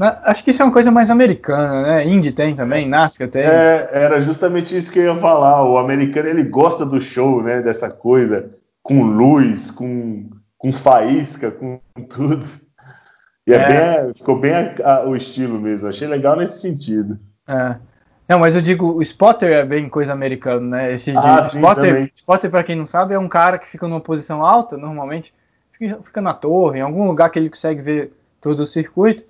[0.00, 0.30] É...
[0.30, 2.06] Acho que isso é uma coisa mais americana, né?
[2.06, 3.42] Indy tem também, NASCAR tem.
[3.42, 5.64] É, era justamente isso que eu ia falar.
[5.64, 7.60] O americano ele gosta do show, né?
[7.62, 8.50] Dessa coisa
[8.82, 10.28] com luz, com,
[10.58, 12.46] com faísca, com tudo.
[13.46, 14.02] E é, é.
[14.02, 15.88] Bem, ficou bem a, a, o estilo mesmo.
[15.88, 17.18] Achei legal nesse sentido.
[17.48, 17.76] É.
[18.28, 20.92] Não, mas eu digo, o spotter é bem coisa americana, né?
[20.92, 23.86] Esse ah, de, sim, spotter, spotter para quem não sabe, é um cara que fica
[23.86, 25.34] numa posição alta, normalmente,
[25.72, 29.24] fica, fica na torre, em algum lugar que ele consegue ver todo o circuito,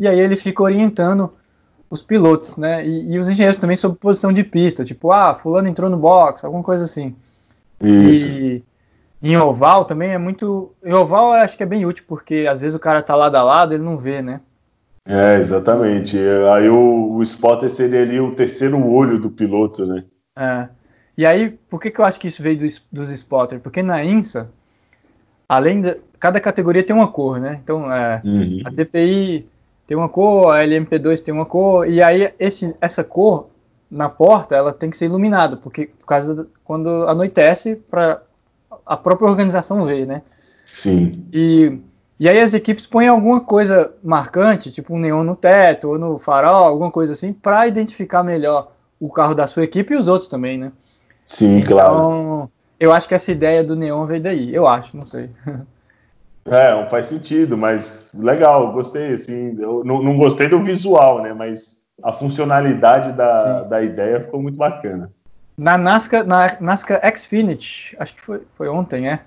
[0.00, 1.32] e aí ele fica orientando
[1.90, 2.86] os pilotos, né?
[2.86, 6.44] E, e os engenheiros também sobre posição de pista, tipo, ah, fulano entrou no box,
[6.44, 7.14] alguma coisa assim.
[7.80, 8.38] Isso.
[8.38, 8.64] E,
[9.22, 10.72] em oval também é muito.
[10.82, 13.36] Em oval eu acho que é bem útil, porque às vezes o cara tá lado
[13.36, 14.40] a lado, ele não vê, né?
[15.06, 16.18] É, exatamente.
[16.54, 20.04] Aí o, o spotter seria ali o terceiro olho do piloto, né?
[20.36, 20.68] É.
[21.18, 23.60] E aí, por que, que eu acho que isso veio do, dos spotters?
[23.60, 24.50] Porque na INSA,
[25.48, 25.98] além de.
[26.18, 27.60] Cada categoria tem uma cor, né?
[27.62, 28.60] Então, é, uhum.
[28.64, 29.48] a DPI
[29.90, 33.48] tem uma cor, a LMP2 tem uma cor, e aí esse, essa cor
[33.90, 38.22] na porta ela tem que ser iluminada, porque por causa quando anoitece, para
[38.86, 40.22] a própria organização vê, né?
[40.64, 41.26] Sim.
[41.32, 41.76] E,
[42.20, 46.20] e aí as equipes põem alguma coisa marcante, tipo um neon no teto ou no
[46.20, 50.28] farol, alguma coisa assim, para identificar melhor o carro da sua equipe e os outros
[50.28, 50.70] também, né?
[51.24, 52.50] Sim, então, claro.
[52.78, 55.30] Eu acho que essa ideia do neon veio daí, eu acho, não sei.
[56.50, 61.32] É, não faz sentido, mas legal, gostei, assim, eu não, não gostei do visual, né,
[61.32, 65.12] mas a funcionalidade da, da ideia ficou muito bacana.
[65.56, 69.20] Na NASCAR, na NASCAR Xfinity, acho que foi, foi ontem, é,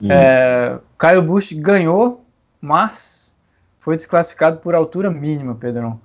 [0.00, 0.08] hum.
[0.10, 2.22] é Caio Bush ganhou,
[2.60, 3.34] mas
[3.78, 5.98] foi desclassificado por altura mínima, Pedrão.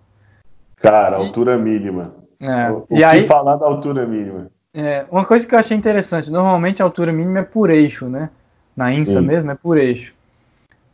[0.77, 2.13] Cara, e, altura mínima.
[2.39, 4.49] É, o, o e que aí, falar da altura mínima?
[4.73, 8.29] É, uma coisa que eu achei interessante, normalmente a altura mínima é por eixo, né?
[8.75, 9.27] Na INSA Sim.
[9.27, 10.15] mesmo é por eixo.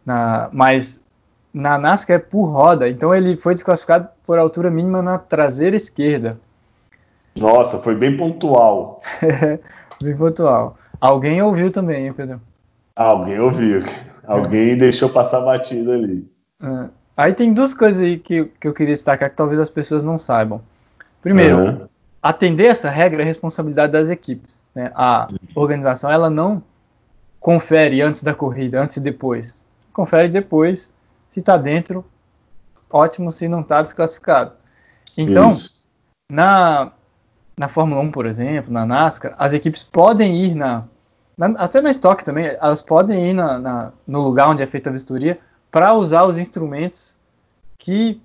[0.05, 1.03] Na, mas
[1.53, 6.37] na NASCAR é por roda, então ele foi desclassificado por altura mínima na traseira esquerda.
[7.35, 9.01] Nossa, foi bem pontual.
[10.01, 10.77] bem pontual.
[10.99, 12.41] Alguém ouviu também, hein, Pedro?
[12.95, 13.83] Alguém ouviu.
[14.25, 16.27] Alguém deixou passar batido ali.
[16.61, 16.89] É.
[17.15, 20.17] Aí tem duas coisas aí que, que eu queria destacar que talvez as pessoas não
[20.17, 20.61] saibam.
[21.21, 21.87] Primeiro, uhum.
[22.21, 24.59] atender essa regra é responsabilidade das equipes.
[24.73, 24.91] Né?
[24.95, 26.63] A organização ela não
[27.39, 29.62] confere antes da corrida, antes e depois.
[29.93, 30.91] Confere depois,
[31.29, 32.03] se está dentro,
[32.89, 34.53] ótimo, se não está, desclassificado.
[35.15, 35.85] Então, Isso.
[36.29, 36.91] na,
[37.55, 40.85] na Fórmula 1, por exemplo, na NASCAR, as equipes podem ir na,
[41.37, 44.89] na até na Stock também, elas podem ir na, na no lugar onde é feita
[44.89, 45.37] a vistoria
[45.71, 47.17] para usar os instrumentos
[47.77, 48.21] que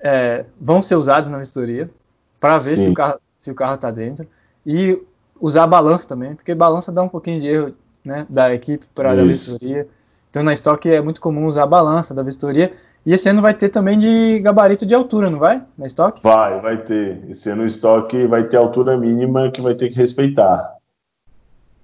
[0.00, 1.90] é, vão ser usados na vistoria
[2.38, 4.26] para ver se o carro se o carro está dentro
[4.64, 4.98] e
[5.38, 9.12] usar a balança também, porque balança dá um pouquinho de erro né, da equipe para
[9.12, 9.86] a vistoria.
[10.34, 12.72] Então na Stock é muito comum usar a balança da vistoria
[13.06, 15.62] e esse ano vai ter também de gabarito de altura, não vai?
[15.78, 16.20] Na estoque?
[16.24, 17.22] Vai, vai ter.
[17.30, 20.74] Esse ano o estoque vai ter altura mínima que vai ter que respeitar.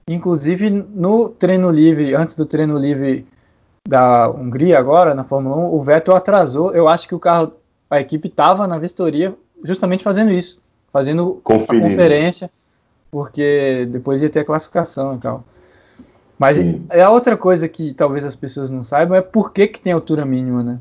[0.08, 3.24] Inclusive no treino livre, antes do treino livre
[3.86, 6.74] da Hungria agora, na Fórmula 1, o Vettel atrasou.
[6.74, 7.52] Eu acho que o carro,
[7.88, 9.32] a equipe estava na vistoria
[9.62, 10.60] justamente fazendo isso,
[10.92, 11.86] fazendo Conferindo.
[11.86, 12.50] a conferência,
[13.12, 15.44] porque depois ia ter a classificação e tal.
[16.40, 16.56] Mas
[16.88, 19.92] é a outra coisa que talvez as pessoas não saibam é por que, que tem
[19.92, 20.80] altura mínima, né?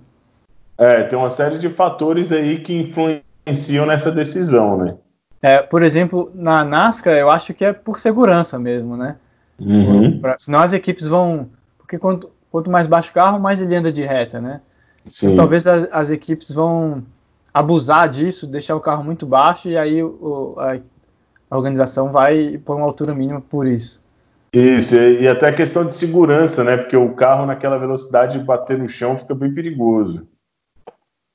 [0.77, 4.95] É, tem uma série de fatores aí que influenciam nessa decisão, né?
[5.41, 9.17] É, por exemplo, na NASCAR, eu acho que é por segurança mesmo, né?
[9.59, 10.21] Uhum.
[10.21, 11.49] Pra, senão as equipes vão.
[11.77, 14.61] Porque quanto, quanto mais baixo o carro, mais ele anda de reta, né?
[15.07, 15.27] Sim.
[15.27, 17.03] Então, talvez as, as, equipes vão
[17.53, 20.77] abusar disso, deixar o carro muito baixo e aí o, a,
[21.51, 24.01] a, organização vai pôr uma altura mínima por isso.
[24.51, 26.75] Isso, e até a questão de segurança, né?
[26.75, 30.27] Porque o carro naquela velocidade bater no chão fica bem perigoso.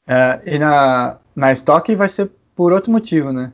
[0.07, 3.53] É, e na, na Stock vai ser por outro motivo, né?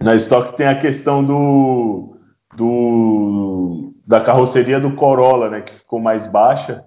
[0.00, 2.16] Na Stock tem a questão do,
[2.56, 5.60] do da carroceria do Corolla, né?
[5.60, 6.84] Que ficou mais baixa.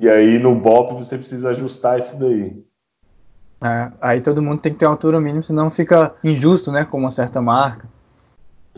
[0.00, 2.62] E aí no BOP você precisa ajustar isso daí.
[3.60, 6.84] É, aí todo mundo tem que ter uma altura mínima, senão fica injusto, né?
[6.84, 7.88] Com uma certa marca.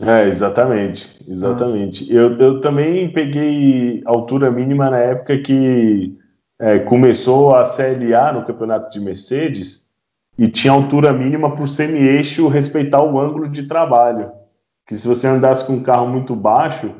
[0.01, 2.11] É, exatamente, exatamente.
[2.11, 2.15] Ah.
[2.15, 6.17] Eu, eu também peguei altura mínima na época que
[6.59, 9.91] é, começou a CLA no campeonato de Mercedes
[10.37, 14.31] e tinha altura mínima para o semi-eixo respeitar o ângulo de trabalho.
[14.87, 16.91] Que se você andasse com um carro muito baixo,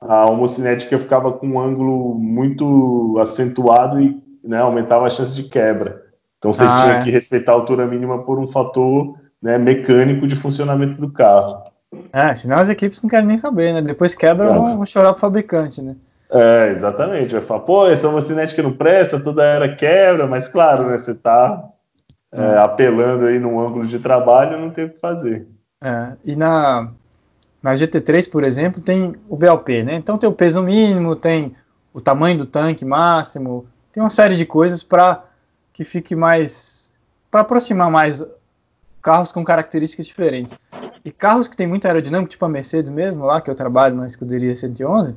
[0.00, 6.04] a homocinética ficava com um ângulo muito acentuado e né, aumentava a chance de quebra.
[6.38, 7.02] Então você ah, tinha é.
[7.02, 11.73] que respeitar a altura mínima por um fator né, mecânico de funcionamento do carro.
[12.12, 13.82] É, senão as equipes não querem nem saber, né?
[13.82, 15.96] Depois quebra, vão, vão chorar pro fabricante, né?
[16.30, 17.32] É, exatamente.
[17.32, 20.96] Vai falar, pô, essa homocinética não presta, toda era quebra, mas claro, né?
[20.96, 21.62] Você tá
[22.32, 25.46] é, é, apelando aí num ângulo de trabalho, não tem o que fazer.
[25.82, 26.90] É, e na,
[27.62, 29.94] na GT3, por exemplo, tem o BLP, né?
[29.94, 31.54] Então tem o peso mínimo, tem
[31.92, 35.24] o tamanho do tanque máximo, tem uma série de coisas para
[35.72, 36.90] que fique mais.
[37.30, 38.24] para aproximar mais
[39.04, 40.56] carros com características diferentes.
[41.04, 44.06] E carros que tem muito aerodinâmico, tipo a Mercedes mesmo, lá que eu trabalho na
[44.06, 45.14] escuderia 111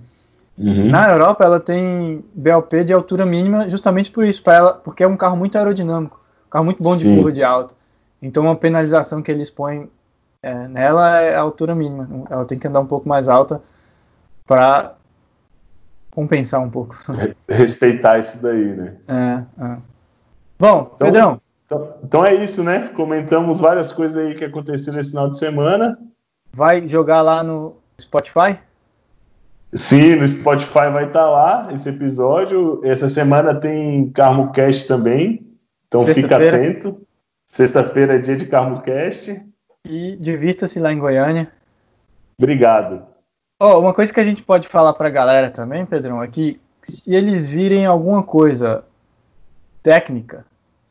[0.58, 0.89] Uhum.
[0.89, 5.15] Na Europa, ela tem BLP de altura mínima justamente por isso, ela, porque é um
[5.15, 7.10] carro muito aerodinâmico, um carro muito bom Sim.
[7.10, 7.76] de curva de alta.
[8.19, 9.88] Então, uma penalização que eles põem
[10.41, 12.10] é, nela é a altura mínima.
[12.30, 13.62] Ela tem que andar um pouco mais alta
[14.47, 14.95] para
[16.10, 16.97] compensar um pouco.
[17.47, 18.95] Respeitar isso daí, né?
[19.08, 19.78] É, é.
[20.58, 21.41] Bom, então, Pedrão.
[21.67, 22.88] Então, então, é isso, né?
[22.95, 25.99] Comentamos várias coisas aí que aconteceram esse final de semana.
[26.53, 28.58] Vai jogar lá no Spotify?
[29.73, 32.80] Sim, no Spotify vai estar tá lá esse episódio.
[32.86, 35.45] Essa semana tem CarmoCast também,
[35.88, 37.06] então fica atento.
[37.45, 39.45] Sexta-feira é dia de CarmoCast.
[39.86, 41.51] E divirta-se lá em Goiânia.
[42.39, 43.06] Obrigado.
[43.60, 46.62] Oh, uma coisa que a gente pode falar para a galera também, Pedrão, é que
[46.82, 48.86] se eles virem alguma coisa
[49.84, 50.45] técnica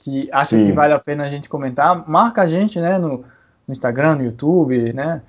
[0.07, 3.25] que acham que vale a pena a gente comentar, marca a gente né, no, no
[3.69, 5.21] Instagram, no YouTube, né?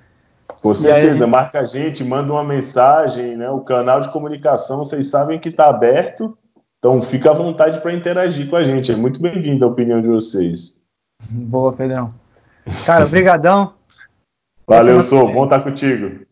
[0.62, 3.50] Com certeza, aí, marca a gente, manda uma mensagem, né?
[3.50, 6.38] O canal de comunicação, vocês sabem que está aberto,
[6.78, 8.92] então fica à vontade para interagir com a gente.
[8.92, 10.80] É muito bem-vindo a opinião de vocês.
[11.28, 12.10] Boa, Pedrão.
[12.86, 13.74] Cara, brigadão.
[14.64, 15.32] Valeu, sou.
[15.32, 16.24] Bom estar contigo.